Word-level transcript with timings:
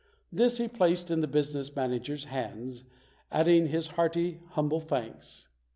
This 0.31 0.57
he 0.57 0.67
placed 0.67 1.11
in 1.11 1.19
the 1.19 1.27
business 1.27 1.75
manager's 1.75 2.25
hands, 2.25 2.85
adding 3.31 3.67
his 3.67 3.89
hearty, 3.89 4.39
humble 4.53 4.79
thanks. 4.79 5.47